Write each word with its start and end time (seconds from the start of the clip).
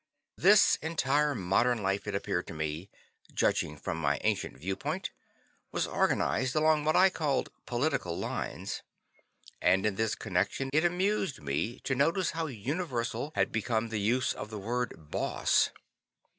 This 0.35 0.77
entire 0.77 1.35
modern 1.35 1.83
life, 1.83 2.07
it 2.07 2.15
appeared 2.15 2.47
to 2.47 2.55
me, 2.55 2.89
judging 3.35 3.77
from 3.77 3.97
my 3.99 4.19
ancient 4.23 4.57
viewpoint, 4.57 5.11
was 5.71 5.85
organized 5.85 6.55
along 6.55 6.85
what 6.85 6.95
I 6.95 7.11
called 7.11 7.51
"political" 7.67 8.17
lines. 8.17 8.81
And 9.61 9.85
in 9.85 9.97
this 9.97 10.15
connection, 10.15 10.71
it 10.73 10.83
amused 10.83 11.43
me 11.43 11.81
to 11.81 11.93
notice 11.93 12.31
how 12.31 12.47
universal 12.47 13.31
had 13.35 13.51
become 13.51 13.89
the 13.89 14.01
use 14.01 14.33
of 14.33 14.49
the 14.49 14.57
word 14.57 14.95
"boss." 14.97 15.69